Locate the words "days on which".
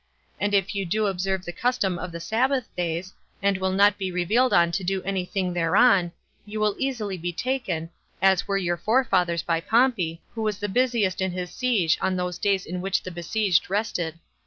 12.39-13.03